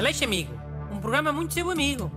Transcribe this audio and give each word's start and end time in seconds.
Aleixo 0.00 0.24
Amigo, 0.24 0.54
um 0.90 0.98
programa 0.98 1.30
muito 1.30 1.52
seu 1.52 1.70
amigo. 1.70 2.10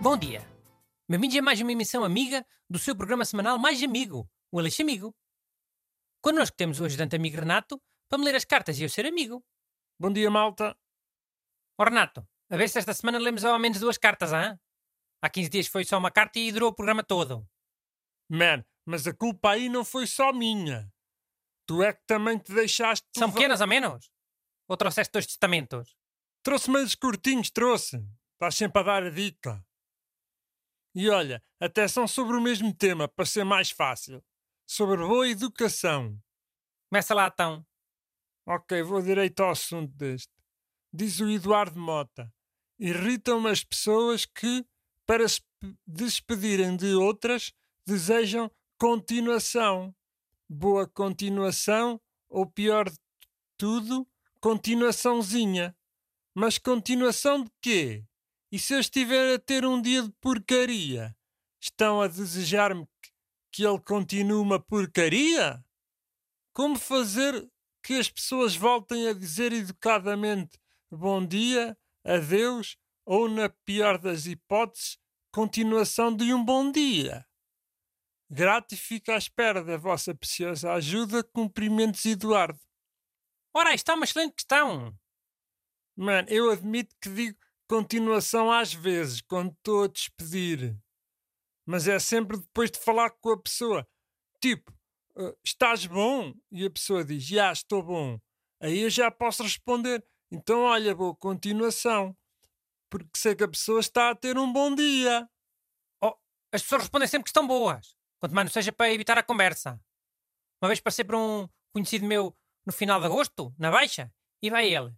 Bom 0.00 0.16
dia. 0.16 0.40
Bem-vindos 1.06 1.36
a 1.36 1.42
mais 1.42 1.60
uma 1.60 1.70
emissão 1.70 2.02
amiga 2.02 2.46
do 2.66 2.78
seu 2.78 2.96
programa 2.96 3.26
semanal 3.26 3.58
mais 3.58 3.82
amigo, 3.82 4.26
o 4.50 4.58
Aleixo 4.58 4.80
Amigo. 4.80 5.14
Connosco 6.22 6.56
temos 6.56 6.80
o 6.80 6.86
ajudante 6.86 7.14
amigo 7.14 7.36
Renato 7.36 7.78
para 8.08 8.18
me 8.18 8.24
ler 8.24 8.36
as 8.36 8.46
cartas 8.46 8.78
e 8.78 8.84
eu 8.84 8.88
ser 8.88 9.04
amigo. 9.04 9.44
Bom 10.00 10.10
dia, 10.10 10.30
malta. 10.30 10.74
Ó 11.78 11.84
Renato, 11.84 12.26
a 12.48 12.56
ver 12.56 12.70
se 12.70 12.78
esta 12.78 12.94
semana 12.94 13.18
lemos 13.18 13.44
ao 13.44 13.58
menos 13.58 13.80
duas 13.80 13.98
cartas, 13.98 14.32
hã? 14.32 14.58
Há 15.20 15.28
15 15.28 15.50
dias 15.50 15.66
foi 15.66 15.84
só 15.84 15.98
uma 15.98 16.10
carta 16.10 16.38
e 16.38 16.50
durou 16.50 16.70
o 16.70 16.74
programa 16.74 17.04
todo. 17.04 17.46
Man, 18.30 18.64
mas 18.86 19.06
a 19.06 19.14
culpa 19.14 19.50
aí 19.52 19.68
não 19.68 19.84
foi 19.84 20.06
só 20.06 20.32
minha. 20.32 20.92
Tu 21.66 21.82
é 21.82 21.92
que 21.92 22.02
também 22.06 22.38
te 22.38 22.52
deixaste. 22.52 23.06
São 23.16 23.32
pequenas 23.32 23.60
a 23.62 23.66
menos? 23.66 24.10
Ou 24.68 24.76
trouxeste 24.76 25.12
dois 25.12 25.26
testamentos? 25.26 25.96
Trouxe 26.42 26.70
meios 26.70 26.94
curtinhos, 26.94 27.50
trouxe. 27.50 27.96
Estás 28.34 28.54
sempre 28.54 28.80
a 28.80 28.84
dar 28.84 29.02
a 29.04 29.10
dica. 29.10 29.64
E 30.94 31.08
olha, 31.08 31.42
até 31.60 31.88
são 31.88 32.06
sobre 32.06 32.36
o 32.36 32.40
mesmo 32.40 32.72
tema, 32.74 33.08
para 33.08 33.24
ser 33.26 33.44
mais 33.44 33.70
fácil. 33.70 34.22
Sobre 34.68 34.98
boa 34.98 35.28
educação. 35.28 36.18
Começa 36.90 37.14
lá 37.14 37.28
então. 37.32 37.66
Ok, 38.46 38.82
vou 38.82 39.00
direito 39.02 39.40
ao 39.42 39.50
assunto 39.50 39.92
deste. 39.96 40.32
Diz 40.92 41.18
o 41.20 41.28
Eduardo 41.28 41.80
Mota. 41.80 42.32
Irritam-me 42.78 43.48
as 43.48 43.64
pessoas 43.64 44.26
que, 44.26 44.64
para 45.06 45.26
se 45.28 45.40
pe- 45.60 45.74
despedirem 45.86 46.76
de 46.76 46.94
outras, 46.94 47.52
desejam 47.86 48.50
continuação. 48.78 49.94
Boa 50.48 50.86
continuação, 50.86 52.00
ou 52.28 52.46
pior 52.46 52.88
de 52.90 52.98
tudo, 53.56 54.06
continuaçãozinha. 54.40 55.76
Mas 56.34 56.58
continuação 56.58 57.44
de 57.44 57.50
quê? 57.60 58.04
E 58.50 58.58
se 58.58 58.74
eu 58.74 58.80
estiver 58.80 59.34
a 59.34 59.38
ter 59.38 59.64
um 59.64 59.80
dia 59.80 60.02
de 60.02 60.12
porcaria? 60.20 61.16
Estão 61.60 62.00
a 62.00 62.06
desejar-me 62.08 62.86
que- 63.50 63.64
ele 63.64 63.80
continue 63.80 64.34
uma 64.34 64.60
porcaria? 64.60 65.64
Como 66.52 66.76
fazer 66.78 67.48
que 67.82 67.94
as 67.94 68.10
pessoas 68.10 68.54
voltem 68.54 69.08
a 69.08 69.12
dizer 69.12 69.52
educadamente 69.52 70.58
bom 70.90 71.24
dia, 71.24 71.76
adeus 72.04 72.76
ou, 73.04 73.28
na 73.28 73.48
pior 73.48 73.98
das 73.98 74.26
hipóteses, 74.26 74.98
continuação 75.32 76.14
de 76.14 76.32
um 76.32 76.44
bom 76.44 76.70
dia? 76.70 77.26
Grato 78.30 78.76
fico 78.76 79.10
à 79.12 79.16
espera 79.16 79.62
da 79.62 79.76
vossa 79.76 80.14
preciosa 80.14 80.72
ajuda. 80.72 81.22
Cumprimentos, 81.22 82.04
Eduardo. 82.04 82.58
Ora, 83.54 83.74
isto 83.74 83.90
é 83.90 83.94
uma 83.94 84.04
excelente 84.04 84.34
questão. 84.34 84.96
Mano, 85.96 86.28
eu 86.28 86.50
admito 86.50 86.94
que 87.00 87.08
digo 87.08 87.38
continuação 87.68 88.50
às 88.50 88.72
vezes, 88.74 89.20
quando 89.20 89.52
estou 89.52 89.84
a 89.84 89.88
despedir. 89.88 90.76
Mas 91.66 91.86
é 91.88 91.98
sempre 91.98 92.36
depois 92.38 92.70
de 92.70 92.78
falar 92.78 93.10
com 93.10 93.30
a 93.30 93.40
pessoa. 93.40 93.86
Tipo, 94.40 94.72
"Ah, 95.16 95.34
estás 95.44 95.86
bom? 95.86 96.34
E 96.50 96.66
a 96.66 96.70
pessoa 96.70 97.04
diz, 97.04 97.22
já, 97.24 97.52
estou 97.52 97.82
bom. 97.82 98.18
Aí 98.60 98.80
eu 98.80 98.90
já 98.90 99.10
posso 99.10 99.42
responder, 99.42 100.04
então 100.30 100.60
olha, 100.62 100.94
boa 100.94 101.14
continuação. 101.14 102.16
Porque 102.90 103.10
sei 103.16 103.34
que 103.34 103.44
a 103.44 103.48
pessoa 103.48 103.80
está 103.80 104.10
a 104.10 104.14
ter 104.14 104.36
um 104.38 104.52
bom 104.52 104.74
dia. 104.74 105.28
As 106.52 106.62
pessoas 106.62 106.82
respondem 106.82 107.08
sempre 107.08 107.24
que 107.24 107.30
estão 107.30 107.46
boas. 107.46 107.96
Quanto 108.24 108.34
mais 108.34 108.46
não 108.46 108.52
seja 108.54 108.72
para 108.72 108.90
evitar 108.90 109.18
a 109.18 109.22
conversa. 109.22 109.78
Uma 110.58 110.68
vez 110.68 110.80
passei 110.80 111.04
por 111.04 111.14
um 111.14 111.46
conhecido 111.74 112.06
meu 112.06 112.34
no 112.64 112.72
final 112.72 112.98
de 112.98 113.04
agosto, 113.04 113.54
na 113.58 113.70
Baixa, 113.70 114.10
e 114.40 114.48
vai 114.48 114.74
ele. 114.74 114.94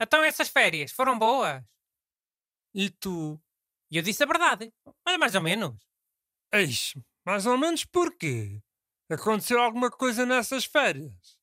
Então 0.00 0.24
essas 0.24 0.48
férias 0.48 0.90
foram 0.90 1.18
boas. 1.18 1.62
E 2.74 2.88
tu? 2.88 3.38
E 3.90 3.98
eu 3.98 4.02
disse 4.02 4.22
a 4.22 4.26
verdade. 4.26 4.72
Olha, 5.06 5.18
mais 5.18 5.34
ou 5.34 5.42
menos. 5.42 5.76
Eis, 6.50 6.94
mais 7.22 7.44
ou 7.44 7.58
menos 7.58 7.84
porquê? 7.84 8.62
Aconteceu 9.10 9.60
alguma 9.60 9.90
coisa 9.90 10.24
nessas 10.24 10.64
férias? 10.64 11.38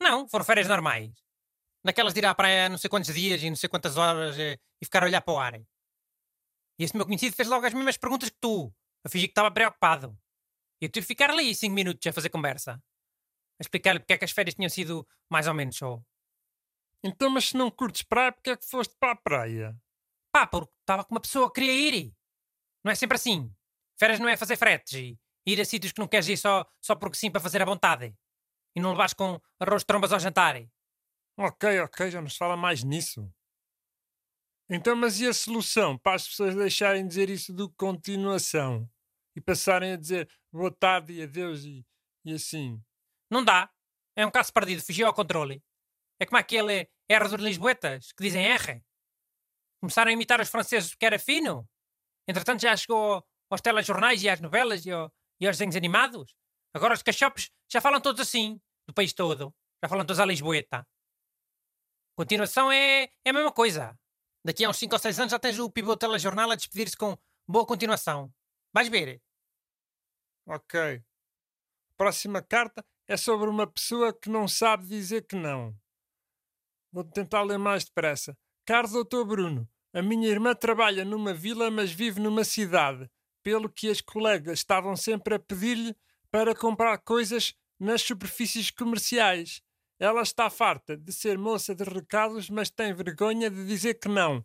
Não, 0.00 0.26
foram 0.30 0.46
férias 0.46 0.66
normais. 0.66 1.12
Naquelas 1.84 2.14
de 2.14 2.20
ir 2.20 2.24
à 2.24 2.34
praia 2.34 2.70
não 2.70 2.78
sei 2.78 2.88
quantos 2.88 3.14
dias 3.14 3.42
e 3.42 3.50
não 3.50 3.56
sei 3.56 3.68
quantas 3.68 3.98
horas 3.98 4.38
eh, 4.38 4.58
e 4.80 4.86
ficar 4.86 5.02
a 5.02 5.06
olhar 5.06 5.20
para 5.20 5.34
o 5.34 5.38
ar. 5.38 5.60
E 5.60 6.84
esse 6.84 6.96
meu 6.96 7.04
conhecido 7.04 7.36
fez 7.36 7.50
logo 7.50 7.66
as 7.66 7.74
mesmas 7.74 7.98
perguntas 7.98 8.30
que 8.30 8.38
tu, 8.40 8.74
a 9.04 9.10
fingir 9.10 9.28
que 9.28 9.32
estava 9.32 9.50
preocupado. 9.50 10.18
E 10.80 10.86
eu 10.86 10.88
tive 10.88 11.06
que 11.06 11.12
ficar 11.12 11.30
ali 11.30 11.54
cinco 11.54 11.74
minutos 11.74 12.06
a 12.06 12.12
fazer 12.12 12.30
conversa. 12.30 12.82
A 13.58 13.62
explicar-lhe 13.62 14.00
porque 14.00 14.14
é 14.14 14.18
que 14.18 14.24
as 14.24 14.30
férias 14.30 14.54
tinham 14.54 14.70
sido 14.70 15.06
mais 15.28 15.46
ou 15.46 15.54
menos 15.54 15.76
só. 15.76 16.02
Então, 17.04 17.30
mas 17.30 17.50
se 17.50 17.56
não 17.56 17.70
curtes 17.70 18.02
praia, 18.02 18.32
porque 18.32 18.50
é 18.50 18.56
que 18.56 18.66
foste 18.66 18.94
para 18.98 19.12
a 19.12 19.16
praia? 19.16 19.76
Pá, 20.32 20.46
porque 20.46 20.72
estava 20.80 21.04
com 21.04 21.14
uma 21.14 21.20
pessoa 21.20 21.48
que 21.52 21.60
queria 21.60 21.74
ir. 21.74 22.14
Não 22.84 22.92
é 22.92 22.94
sempre 22.94 23.16
assim. 23.16 23.54
Férias 23.98 24.18
não 24.18 24.28
é 24.28 24.36
fazer 24.36 24.56
fretes 24.56 24.94
e 24.94 25.18
ir 25.46 25.60
a 25.60 25.64
sítios 25.64 25.92
que 25.92 26.00
não 26.00 26.08
queres 26.08 26.28
ir 26.28 26.36
só, 26.36 26.66
só 26.80 26.94
porque 26.94 27.16
sim 27.16 27.30
para 27.30 27.40
fazer 27.40 27.60
a 27.60 27.66
vontade. 27.66 28.14
E 28.74 28.80
não 28.80 28.92
levares 28.92 29.12
com 29.12 29.40
arroz 29.58 29.82
de 29.82 29.86
trombas 29.86 30.12
ao 30.12 30.20
jantar. 30.20 30.56
Ok, 31.36 31.80
ok, 31.80 32.10
já 32.10 32.22
nos 32.22 32.36
fala 32.36 32.56
mais 32.56 32.82
nisso. 32.82 33.30
Então, 34.68 34.94
mas 34.94 35.20
e 35.20 35.26
a 35.26 35.34
solução 35.34 35.98
para 35.98 36.14
as 36.14 36.28
pessoas 36.28 36.54
deixarem 36.54 37.02
de 37.02 37.08
dizer 37.08 37.28
isso 37.28 37.52
do 37.52 37.68
continuação 37.70 38.88
e 39.40 39.42
passarem 39.42 39.92
a 39.92 39.96
dizer 39.96 40.30
boa 40.52 40.70
tarde 40.70 41.14
e 41.14 41.22
adeus 41.22 41.64
e, 41.64 41.84
e 42.24 42.34
assim? 42.34 42.82
Não 43.30 43.44
dá. 43.44 43.70
É 44.16 44.26
um 44.26 44.30
caso 44.30 44.52
perdido, 44.52 44.82
fugiu 44.82 45.06
ao 45.06 45.14
controle. 45.14 45.62
É 46.20 46.26
como 46.26 46.38
aquele 46.38 46.88
R 47.08 47.28
dos 47.28 47.40
Lisboetas, 47.40 48.12
que 48.12 48.22
dizem 48.22 48.44
R. 48.46 48.82
Começaram 49.80 50.10
a 50.10 50.12
imitar 50.12 50.40
os 50.40 50.48
franceses 50.50 50.90
porque 50.90 51.06
era 51.06 51.18
fino. 51.18 51.66
Entretanto 52.28 52.60
já 52.62 52.76
chegou 52.76 53.24
aos 53.50 53.60
telejornais 53.60 54.22
e 54.22 54.28
às 54.28 54.40
novelas 54.40 54.84
e, 54.84 54.90
ao- 54.90 55.12
e 55.40 55.46
aos 55.46 55.56
desenhos 55.56 55.76
animados. 55.76 56.34
Agora 56.74 56.94
os 56.94 57.02
cachopos 57.02 57.50
já 57.72 57.80
falam 57.80 58.00
todos 58.00 58.20
assim, 58.20 58.60
do 58.86 58.92
país 58.94 59.12
todo. 59.12 59.54
Já 59.82 59.88
falam 59.88 60.04
todos 60.04 60.20
à 60.20 60.26
Lisboeta. 60.26 60.86
Continuação 62.16 62.70
é, 62.70 63.04
é 63.24 63.30
a 63.30 63.32
mesma 63.32 63.52
coisa. 63.52 63.98
Daqui 64.44 64.64
a 64.64 64.70
uns 64.70 64.76
5 64.78 64.94
ou 64.94 64.98
6 64.98 65.18
anos 65.18 65.32
já 65.32 65.38
tens 65.38 65.58
o 65.58 65.70
pivô 65.70 65.96
telejornal 65.96 66.50
a 66.50 66.56
despedir-se 66.56 66.96
com 66.96 67.16
boa 67.48 67.66
continuação. 67.66 68.32
Vais 68.74 68.88
ver. 68.88 69.20
Ok. 70.52 71.00
Próxima 71.96 72.42
carta 72.42 72.84
é 73.06 73.16
sobre 73.16 73.48
uma 73.48 73.68
pessoa 73.68 74.12
que 74.12 74.28
não 74.28 74.48
sabe 74.48 74.84
dizer 74.84 75.24
que 75.24 75.36
não. 75.36 75.72
Vou 76.90 77.04
tentar 77.04 77.42
ler 77.44 77.56
mais 77.56 77.84
depressa. 77.84 78.36
Caro 78.66 78.88
Doutor 78.88 79.24
Bruno, 79.24 79.68
a 79.92 80.02
minha 80.02 80.28
irmã 80.28 80.52
trabalha 80.52 81.04
numa 81.04 81.32
vila, 81.32 81.70
mas 81.70 81.92
vive 81.92 82.18
numa 82.18 82.42
cidade, 82.42 83.08
pelo 83.44 83.68
que 83.68 83.88
as 83.88 84.00
colegas 84.00 84.58
estavam 84.58 84.96
sempre 84.96 85.36
a 85.36 85.38
pedir-lhe 85.38 85.94
para 86.32 86.52
comprar 86.52 86.98
coisas 86.98 87.54
nas 87.78 88.02
superfícies 88.02 88.72
comerciais. 88.72 89.62
Ela 90.00 90.22
está 90.22 90.50
farta 90.50 90.96
de 90.96 91.12
ser 91.12 91.38
moça 91.38 91.76
de 91.76 91.84
recados, 91.84 92.50
mas 92.50 92.70
tem 92.70 92.92
vergonha 92.92 93.48
de 93.48 93.64
dizer 93.64 94.00
que 94.00 94.08
não, 94.08 94.44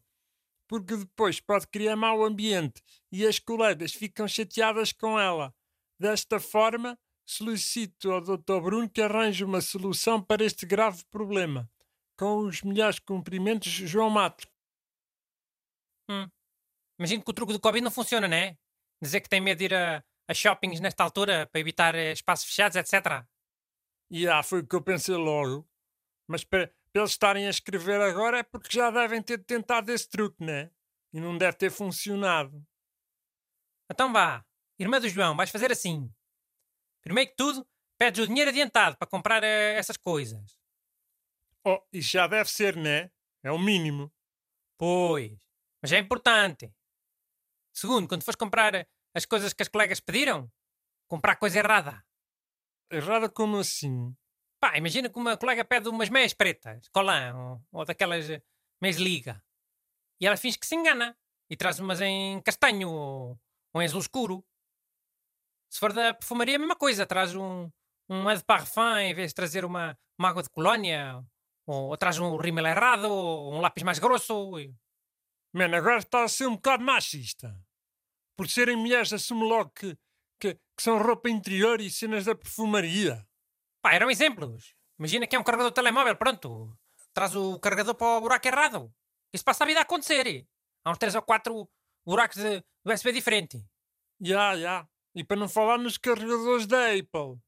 porque 0.68 0.98
depois 0.98 1.40
pode 1.40 1.66
criar 1.66 1.96
mau 1.96 2.24
ambiente 2.24 2.80
e 3.12 3.26
as 3.26 3.40
colegas 3.40 3.92
ficam 3.92 4.28
chateadas 4.28 4.92
com 4.92 5.20
ela. 5.20 5.52
Desta 6.00 6.40
forma, 6.40 6.98
solicito 7.26 8.12
ao 8.12 8.22
Dr. 8.22 8.62
Bruno 8.62 8.90
que 8.90 9.02
arranje 9.02 9.44
uma 9.44 9.62
solução 9.62 10.22
para 10.22 10.44
este 10.44 10.66
grave 10.66 11.04
problema. 11.06 11.70
Com 12.18 12.40
os 12.40 12.62
melhores 12.62 13.00
cumprimentos, 13.00 13.72
João 13.72 14.10
Matos. 14.10 14.48
Imagino 17.00 17.24
que 17.24 17.32
o 17.32 17.34
truque 17.34 17.54
do 17.54 17.60
Covid 17.60 17.84
não 17.84 17.92
funciona, 17.92 18.28
né? 18.28 18.58
Dizer 19.02 19.22
que 19.22 19.30
tem 19.30 19.42
medo 19.42 19.58
de 19.58 19.66
ir 19.66 19.74
a, 19.74 20.04
a 20.28 20.34
shoppings 20.34 20.80
nesta 20.80 21.04
altura 21.04 21.48
para 21.48 21.60
evitar 21.60 21.96
eh, 21.96 22.12
espaços 22.12 22.46
fechados, 22.46 22.78
etc. 22.78 23.26
E 24.10 24.28
ah, 24.28 24.44
foi 24.44 24.62
o 24.62 24.68
que 24.68 24.76
eu 24.76 24.82
pensei 24.82 25.16
logo. 25.16 25.68
Mas 26.28 26.44
para, 26.44 26.68
para 26.92 27.02
eles 27.02 27.12
estarem 27.12 27.48
a 27.48 27.50
escrever 27.50 28.00
agora 28.00 28.40
é 28.40 28.44
porque 28.44 28.70
já 28.72 28.90
devem 28.90 29.22
ter 29.22 29.44
tentado 29.44 29.92
esse 29.92 30.10
truque, 30.10 30.44
né? 30.44 30.72
E 31.14 31.20
não 31.20 31.38
deve 31.38 31.58
ter 31.58 31.70
funcionado. 31.70 32.66
Então 33.92 34.12
vá, 34.12 34.46
irmã 34.80 35.00
do 35.00 35.10
João, 35.10 35.36
vais 35.36 35.50
fazer 35.50 35.72
assim. 35.72 36.12
Primeiro 37.02 37.30
que 37.30 37.36
tudo, 37.36 37.68
pedes 37.98 38.24
o 38.24 38.28
dinheiro 38.28 38.50
adiantado 38.50 38.98
para 38.98 39.08
comprar 39.08 39.44
eh, 39.44 39.76
essas 39.76 39.98
coisas. 39.98 40.60
Oh, 41.64 41.82
isso 41.92 42.10
já 42.10 42.28
deve 42.28 42.50
ser, 42.50 42.76
né? 42.76 43.12
É 43.44 43.52
o 43.52 43.60
mínimo. 43.60 44.12
Pois, 44.78 45.38
mas 45.82 45.92
é 45.92 46.00
importante. 46.00 46.74
Segundo, 47.74 48.08
quando 48.08 48.24
fores 48.24 48.36
comprar 48.36 48.74
eh, 48.76 48.88
as 49.14 49.26
coisas 49.26 49.54
que 49.54 49.64
as 49.64 49.70
colegas 49.70 50.00
pediram, 50.00 50.52
comprar 51.08 51.36
coisa 51.36 51.60
errada. 51.60 52.06
Errada 52.92 53.30
como 53.30 53.58
assim? 53.58 54.16
Pá, 54.60 54.78
imagina 54.78 55.10
que 55.10 55.18
uma 55.18 55.38
colega 55.38 55.64
pede 55.66 55.90
umas 55.90 56.10
meias 56.10 56.34
pretas, 56.34 56.88
colã, 56.90 57.34
ou, 57.36 57.62
ou 57.72 57.86
daquelas 57.86 58.30
eh, 58.30 58.42
meias 58.82 58.98
liga. 58.98 59.44
E 60.20 60.26
ela 60.26 60.38
finge 60.38 60.58
que 60.58 60.66
se 60.66 60.76
engana 60.76 61.18
e 61.50 61.56
traz 61.56 61.80
umas 61.80 62.02
em 62.02 62.42
castanho 62.42 62.90
ou, 62.90 63.40
ou 63.74 63.82
em 63.82 63.86
azul 63.86 64.00
escuro. 64.00 64.46
Se 65.76 65.80
for 65.82 65.92
da 65.92 66.14
perfumaria, 66.14 66.56
a 66.56 66.60
mesma 66.60 66.78
coisa. 66.78 67.06
Traz 67.06 67.36
um, 67.36 67.70
um 68.08 68.32
Ed 68.32 68.42
Parfum 68.46 68.96
em 68.96 69.14
vez 69.14 69.32
de 69.32 69.36
trazer 69.36 69.66
uma, 69.66 69.98
uma 70.18 70.30
água 70.30 70.42
de 70.42 70.50
colónia, 70.50 71.22
ou, 71.68 71.90
ou 71.90 71.98
traz 71.98 72.18
um 72.18 72.38
rímel 72.38 72.66
errado, 72.66 73.12
ou 73.12 73.54
um 73.54 73.60
lápis 73.60 73.84
mais 73.84 74.00
grosso. 74.00 74.58
e- 74.58 74.74
Mano, 75.54 75.76
agora 75.76 75.98
está 75.98 76.24
a 76.24 76.30
ser 76.30 76.48
um 76.48 76.56
bocado 76.56 76.82
machista. 76.82 77.54
Por 78.38 78.48
serem 78.48 78.78
mulheres, 78.78 79.12
assume 79.12 79.44
logo 79.44 79.70
que, 79.72 79.98
que, 80.40 80.54
que 80.54 80.82
são 80.82 80.98
roupa 80.98 81.30
interior 81.30 81.82
e 81.82 81.90
cenas 81.90 82.24
da 82.24 82.34
perfumaria. 82.36 83.28
Pá, 83.82 83.94
eram 83.96 84.10
exemplos. 84.10 84.74
Imagina 84.98 85.28
que 85.28 85.36
é 85.36 85.40
um 85.40 85.44
carregador 85.44 85.72
de 85.72 85.76
telemóvel, 85.76 86.16
pronto. 86.16 86.74
Traz 87.14 87.36
o 87.36 87.60
carregador 87.60 87.96
para 87.96 88.18
o 88.18 88.22
buraco 88.22 88.48
errado. 88.48 88.94
Isso 89.34 89.44
passa 89.44 89.66
a 89.66 89.68
vida 89.68 89.82
a 89.82 89.84
acontecer. 89.84 90.48
Há 90.86 90.92
uns 90.92 90.98
3 90.98 91.16
ou 91.16 91.22
4 91.22 91.70
buracos 92.06 92.38
de 92.38 92.64
USB 92.86 93.12
diferente. 93.12 93.62
Ya, 94.22 94.54
ya. 94.54 94.88
E 95.16 95.24
para 95.24 95.38
não 95.38 95.48
falar 95.48 95.78
nos 95.78 95.98
carregadores 95.98 96.68
da 96.68 96.92
Apple. 96.92 97.42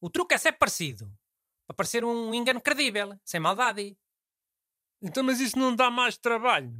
O 0.00 0.08
truque 0.08 0.34
é 0.34 0.38
sempre 0.38 0.60
parecido. 0.60 1.12
Para 1.66 1.76
parecer 1.76 2.04
um 2.04 2.32
engano 2.32 2.60
credível, 2.60 3.18
sem 3.24 3.40
maldade. 3.40 3.96
Então, 5.02 5.24
mas 5.24 5.40
isso 5.40 5.58
não 5.58 5.74
dá 5.74 5.90
mais 5.90 6.16
trabalho. 6.16 6.72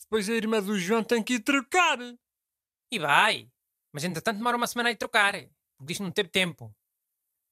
Depois 0.00 0.28
a 0.28 0.34
irmã 0.34 0.62
do 0.62 0.78
João 0.78 1.02
tem 1.02 1.22
que 1.22 1.34
ir 1.34 1.40
trocar. 1.40 1.98
E 2.92 2.98
vai. 2.98 3.50
Mas 3.92 4.04
entretanto 4.04 4.36
demora 4.36 4.56
uma 4.56 4.66
semana 4.66 4.90
a 4.90 4.92
ir 4.92 4.96
trocar. 4.96 5.32
Porque 5.78 5.94
que 5.94 6.02
não 6.02 6.10
teve 6.10 6.28
tempo. 6.28 6.68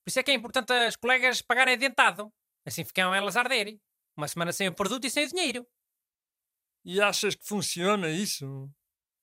Por 0.04 0.10
isso 0.10 0.18
é 0.18 0.22
que 0.22 0.30
é 0.30 0.34
importante 0.34 0.72
as 0.72 0.96
colegas 0.96 1.40
pagarem 1.40 1.74
adiantado. 1.74 2.32
Assim 2.66 2.84
ficam 2.84 3.14
elas 3.14 3.36
a 3.36 3.40
arder. 3.40 3.80
Uma 4.16 4.28
semana 4.28 4.52
sem 4.52 4.68
o 4.68 4.74
produto 4.74 5.06
e 5.06 5.10
sem 5.10 5.24
o 5.24 5.28
dinheiro. 5.28 5.66
E 6.84 7.00
achas 7.00 7.34
que 7.34 7.46
funciona 7.46 8.10
isso? 8.10 8.70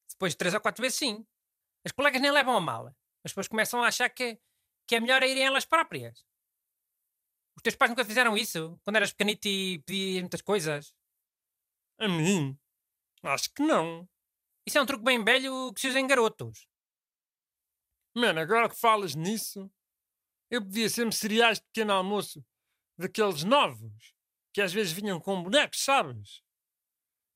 Depois 0.09 0.33
de 0.33 0.37
três 0.37 0.53
ou 0.53 0.61
quatro 0.61 0.81
vezes 0.81 0.97
sim. 0.97 1.25
As 1.85 1.91
colegas 1.91 2.21
nem 2.21 2.31
levam 2.31 2.55
a 2.55 2.61
mal. 2.61 2.85
Mas 3.23 3.31
depois 3.31 3.47
começam 3.47 3.83
a 3.83 3.87
achar 3.87 4.09
que, 4.09 4.39
que 4.87 4.95
é 4.95 4.99
melhor 4.99 5.21
a 5.21 5.27
irem 5.27 5.45
elas 5.45 5.65
próprias. 5.65 6.25
Os 7.55 7.61
teus 7.61 7.75
pais 7.75 7.91
nunca 7.91 8.05
fizeram 8.05 8.37
isso? 8.37 8.79
Quando 8.83 8.95
eras 8.95 9.11
pequenito 9.11 9.45
e 9.47 9.79
pedias 9.79 10.21
muitas 10.21 10.41
coisas? 10.41 10.93
A 11.97 12.07
mim? 12.07 12.57
Acho 13.23 13.53
que 13.53 13.61
não. 13.61 14.07
Isso 14.65 14.77
é 14.77 14.81
um 14.81 14.85
truque 14.85 15.03
bem 15.03 15.23
velho 15.23 15.73
que 15.73 15.81
se 15.81 15.89
usa 15.89 15.99
em 15.99 16.07
garotos. 16.07 16.67
Mano, 18.15 18.39
agora 18.39 18.69
que 18.69 18.79
falas 18.79 19.15
nisso, 19.15 19.69
eu 20.49 20.63
pedia 20.63 20.89
sempre 20.89 21.15
cereais 21.15 21.59
de 21.59 21.65
pequeno 21.65 21.93
almoço, 21.93 22.45
daqueles 22.97 23.43
novos, 23.43 24.13
que 24.53 24.61
às 24.61 24.73
vezes 24.73 24.91
vinham 24.91 25.19
com 25.19 25.43
bonecos, 25.43 25.83
sabes? 25.83 26.41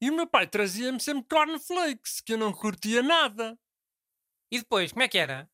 E 0.02 0.10
o 0.10 0.16
meu 0.16 0.28
pai 0.28 0.48
trazia-me 0.48 1.00
sempre 1.00 1.28
cornflakes, 1.30 2.22
que 2.22 2.34
eu 2.34 2.38
não 2.38 2.52
curtia 2.52 3.02
nada. 3.02 3.58
E 4.54 4.60
depois, 4.60 4.92
como 4.92 5.02
é 5.02 5.08
que 5.08 5.18
era? 5.18 5.50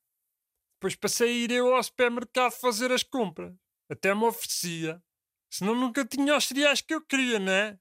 Depois 0.75 0.93
passei 0.93 1.29
a 1.29 1.31
ir 1.31 1.51
eu 1.51 1.73
ao 1.73 1.81
supermercado 1.81 2.51
fazer 2.51 2.91
as 2.91 3.01
compras. 3.01 3.55
Até 3.89 4.13
me 4.13 4.25
oferecia. 4.25 5.01
Senão 5.49 5.73
nunca 5.73 6.03
tinha 6.03 6.35
os 6.35 6.45
cereais 6.45 6.81
que 6.81 6.93
eu 6.93 7.05
queria, 7.05 7.39
né? 7.39 7.79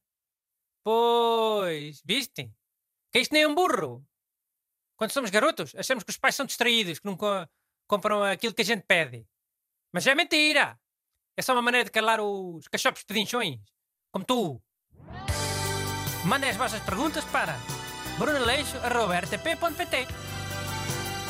Pois, 0.84 2.00
viste? 2.04 2.52
Que 3.10 3.18
isto 3.18 3.32
nem 3.32 3.42
é 3.42 3.48
um 3.48 3.54
burro. 3.56 4.06
Quando 4.96 5.10
somos 5.10 5.30
garotos, 5.30 5.74
achamos 5.74 6.04
que 6.04 6.10
os 6.10 6.16
pais 6.16 6.36
são 6.36 6.46
distraídos, 6.46 7.00
que 7.00 7.06
nunca 7.06 7.50
compram 7.88 8.22
aquilo 8.22 8.54
que 8.54 8.62
a 8.62 8.64
gente 8.64 8.86
pede. 8.86 9.26
Mas 9.92 10.06
é 10.06 10.14
mentira! 10.14 10.80
É 11.36 11.42
só 11.42 11.52
uma 11.52 11.62
maneira 11.62 11.86
de 11.86 11.90
calar 11.90 12.20
os 12.20 12.68
cachopos 12.68 13.02
pedinchões, 13.02 13.58
como 14.12 14.24
tu. 14.24 14.62
Mandem 16.24 16.50
as 16.50 16.56
vossas 16.56 16.80
perguntas 16.84 17.24
para 17.24 17.56
brunaleixo.rtp.pt 18.20 20.37